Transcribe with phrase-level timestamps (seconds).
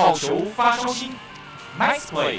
[0.00, 1.10] 好球发烧星
[1.78, 2.38] ，Nice play。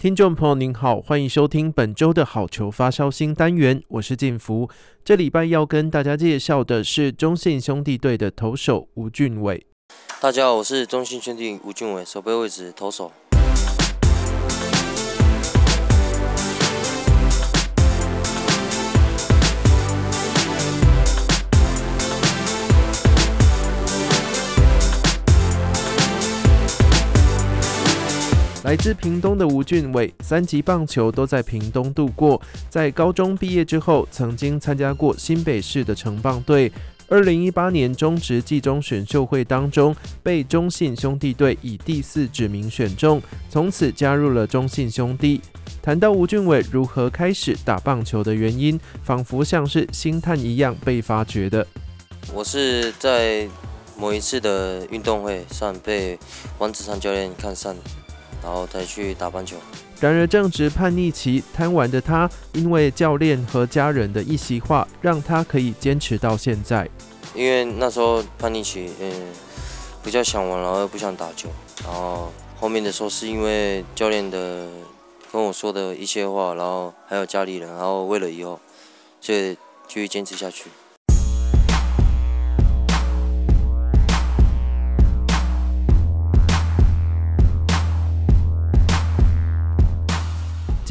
[0.00, 4.68] 听众朋友您好，欢迎收听本周的好球发烧星单元，我是建福。
[5.04, 9.64] 这礼拜要跟大家介绍的是中信兄弟队的投手吴俊伟。
[10.20, 13.12] 大家好，我是中信兄弟吴俊伟，守备位置投手。
[28.72, 32.40] 来自屏东的吴俊伟，三级棒球都在屏东度过。
[32.70, 36.72] 在高中毕业之后，曾经参加过新北市的城棒队。
[37.06, 45.42] 二零一八年中职季中选秀会当中，被中信兄弟队以第四指名选中，从此加入了中信兄弟。
[45.82, 51.66] 谈到吴俊伟如何开始打棒球的原因，仿佛像是星探一样被发掘的。
[52.32, 53.46] 我是在
[53.98, 56.18] 某一次的运动会上被
[56.58, 57.76] 王子山教练看上。
[58.42, 59.56] 然后再去打棒球。
[60.00, 66.88] 然而正值叛逆期，贪玩的他，因为教练和家人的一席话，让他可以坚持到现在。
[67.34, 69.12] 因为那时候叛逆期，嗯，
[70.02, 71.48] 比较想玩，然后又不想打球。
[71.84, 74.68] 然后后面的时候是因为教练的
[75.30, 78.58] 跟我说的一些话，然后还有家里人，然后为了以后，
[79.20, 79.54] 所以
[79.86, 80.64] 继续坚持下去。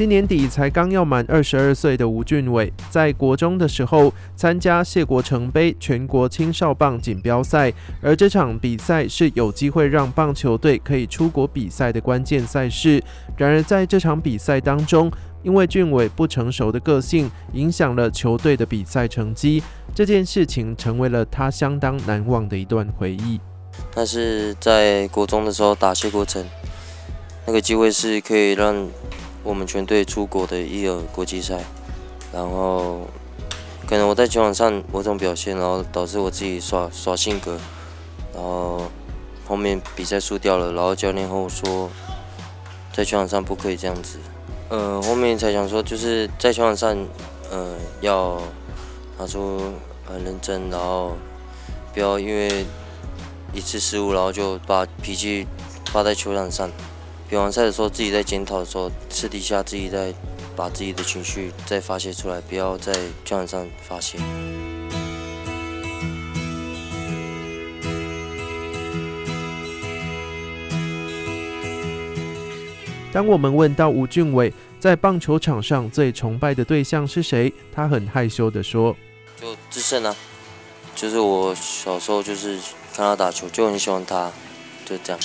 [0.02, 13.00] 今年底才刚要满二十二岁的吴俊伟，在国中的时候参加谢国成杯全国青少棒锦标赛，而这场比赛是有机会让棒球队可以出国比赛的关键赛事。
[13.36, 15.08] 然而在这场比赛当中，
[15.44, 19.62] 因为俊伟不成熟的个性，影响了球队的比赛成绩，
[19.94, 23.38] 这件事情成为了他相当难忘的一段回忆。
[23.94, 26.44] 但是在国中的时候打谢国成，
[27.46, 28.88] 那个机会是可以让。
[29.44, 31.64] 我们全队出国的一个国际赛，
[32.32, 33.00] 然后
[33.86, 37.58] 可能我在球场上某种表现，然后导致我自己耍耍性格，
[38.32, 38.82] 然后
[39.46, 41.90] 后面比赛输掉了，然后教练和我说，
[42.92, 44.18] 在球场上不可以这样子。
[44.68, 46.96] 呃，后面才想说，就是在球场上，
[47.50, 48.40] 呃，要
[49.18, 49.60] 拿出
[50.06, 51.16] 很认真，然后
[51.92, 52.64] 不要因为
[53.52, 55.46] 一次失误，然后就把脾气
[55.90, 56.70] 发在球场上。
[57.32, 60.12] 比完赛的时候，自己在检讨的时候，私底下自己在
[60.54, 62.92] 把自己的情绪再发泄出来，不要在
[63.24, 64.18] 球场上发泄。
[73.10, 78.94] 当我们问到吴俊伟在棒球场上最崇拜的对象是谁，他很害羞的说
[79.40, 80.14] ：“就智胜啊，
[80.94, 82.58] 就是我小时候就是
[82.94, 84.30] 看他打球，就很喜欢他，
[84.84, 85.22] 就这样。”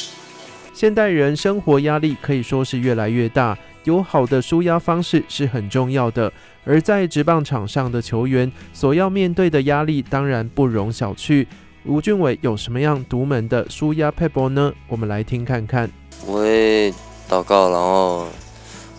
[0.78, 6.32] 现代人生活压力可以说是越来越大，有好的舒压方式是很重要的。
[6.64, 11.48] 而在职棒场上的球员所要面对的压力当然不容小觑。
[11.84, 14.72] 吴俊伟有什么样独门的舒压撇步呢？
[14.88, 15.90] 我们来听看看。
[16.28, 16.94] 我会
[17.28, 18.28] 祷告，然后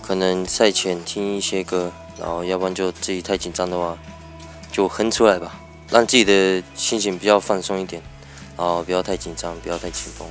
[0.03, 3.97] 可能赛前听一些歌，然后要不然就自己太紧张的话，
[4.73, 5.61] 就哼出来吧，
[5.93, 8.03] 让自己的心情比较放松一点，
[8.57, 10.27] 然后不要太紧张，不要太紧绷。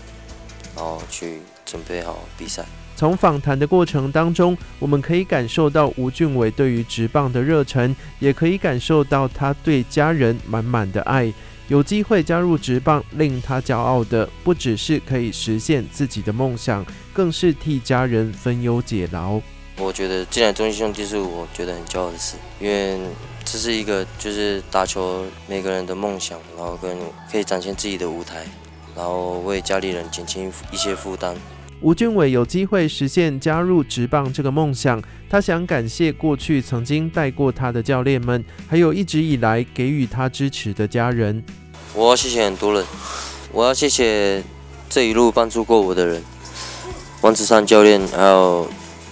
[0.77, 2.63] 然后去准备好比赛。
[2.95, 11.33] 从访谈的过程当中，我们可以感受到吴俊伟对于职棒的热忱，也可以感受到他对家人满满的爱。
[11.67, 19.41] 有机会加入职棒，令他骄傲的不只是可以实现自己的梦想，更是替家人分忧解劳。
[19.77, 22.97] 我觉得进来中信兄弟是我觉得很骄傲的事，因为
[23.45, 26.97] 这是一个就是打球每个人的梦想，然后跟
[27.31, 28.47] 可以展现自己的舞台。
[28.97, 31.35] 然后为家里人减轻一些负担。
[31.79, 34.99] 吴俊伟有机会实现加入职棒这个梦想，
[35.29, 41.43] 他想感谢过去曾经带过他的教练们，还有一直以来给予他支持的家人。
[41.93, 42.83] 我要谢谢很多人，
[43.51, 44.43] 我要谢谢
[44.89, 46.23] 这一路帮助过我的人，
[47.21, 48.67] 王子山教练，还有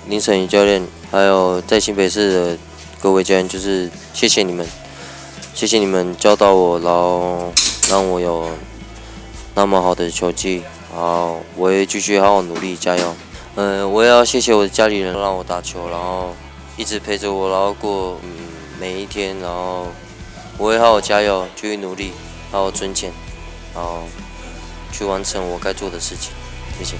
[0.09, 2.57] 林晨宇教练，还有在新北市的
[2.99, 4.65] 各位教练，就是谢谢你们，
[5.53, 7.53] 谢谢你们教导我，然后
[7.91, 8.49] 让我有。
[9.55, 10.63] 那么好的球技，
[10.93, 13.15] 然后，我会继续好好努力，加油。
[13.55, 16.35] 嗯，我也要谢谢我的家里人让我打球，然后
[16.75, 18.19] 一直陪着我，然后过
[18.77, 19.87] 每一天，然后
[20.57, 22.11] 我会好好加油，继续努力，
[22.51, 23.13] 好好赚钱，
[23.73, 24.03] 然后
[24.91, 26.33] 去完成我该做的事情。
[26.77, 26.97] 谢谢。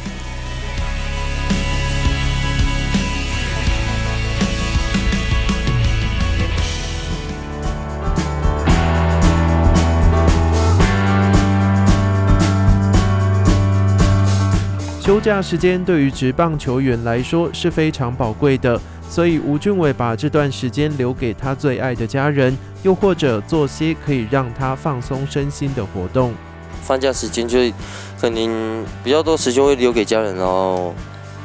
[15.06, 26.34] 休假时间对于职棒球员来说是非常宝贵的，所以吴俊伟把这段时间留给他最爱的家人，又或者做些可以让他放松身心的活动。
[26.82, 27.60] 放假时间就
[28.20, 30.96] 肯定比较多时间会留给家人，然后，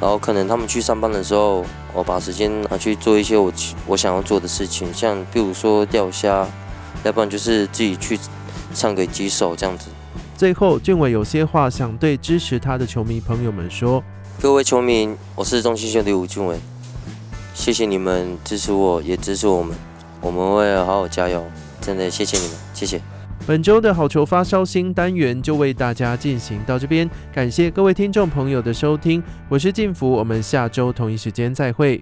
[0.00, 1.62] 然后可能他们去上班的时候，
[1.92, 3.52] 我把时间拿去做一些我
[3.86, 6.48] 我想要做的事情，像比如说钓虾，
[7.04, 8.18] 要不然就是自己去
[8.72, 9.90] 唱个几首这样子。
[10.40, 14.02] 最后，俊伟有些话想对支持他的球迷朋友们说：
[14.40, 16.58] 各位球迷，我是中信兄弟吴俊伟，
[17.52, 19.76] 谢谢你们支持我，也支持我们，
[20.22, 21.44] 我们会好好加油，
[21.82, 22.98] 真的谢谢你们，谢谢。
[23.46, 31.98] 本周的好球发烧星单元就为大家进行到这边，感谢各位听众朋友的收听，我是晋福，我们下周同一时间再会。